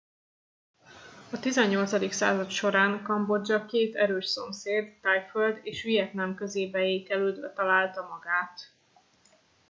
[1.31, 2.11] a 18.
[2.13, 8.73] század során kambodzsa két erős szomszéd thaiföld és vietnám közé beékelődve találta magát